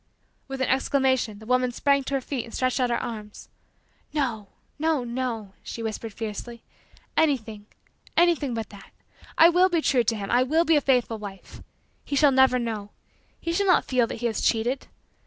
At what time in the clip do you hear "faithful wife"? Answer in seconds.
10.81-11.61